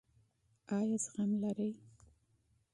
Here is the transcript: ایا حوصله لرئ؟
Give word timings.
ایا 0.75 0.87
حوصله 0.99 1.25
لرئ؟ 1.41 1.71